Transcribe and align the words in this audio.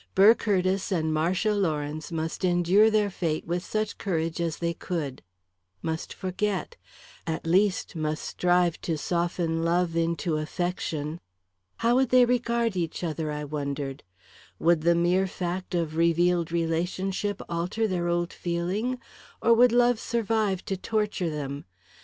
Burr 0.15 0.33
Curtiss 0.33 0.91
and 0.91 1.13
Marcia 1.13 1.53
Lawrence 1.53 2.11
must 2.11 2.43
endure 2.43 2.89
their 2.89 3.11
fate 3.11 3.45
with 3.45 3.63
such 3.63 3.99
courage 3.99 4.41
as 4.41 4.57
they 4.57 4.73
could; 4.73 5.21
must 5.83 6.11
forget; 6.11 6.75
at 7.27 7.45
least, 7.45 7.95
must 7.95 8.23
strive 8.23 8.81
to 8.81 8.97
soften 8.97 9.61
love 9.61 9.95
into 9.95 10.37
affection. 10.37 11.19
How 11.85 11.93
would 11.93 12.09
they 12.09 12.25
regard 12.25 12.75
each 12.75 13.03
other, 13.03 13.31
I 13.31 13.43
wondered? 13.43 14.01
Would 14.57 14.81
the 14.81 14.95
mere 14.95 15.27
fact 15.27 15.75
of 15.75 15.95
revealed 15.95 16.51
relationship 16.51 17.39
alter 17.47 17.87
their 17.87 18.07
old 18.07 18.33
feeling, 18.33 18.97
or 19.39 19.53
would 19.53 19.71
love 19.71 19.99
survive 19.99 20.65
to 20.65 20.75
torture 20.77 21.29
them? 21.29 21.65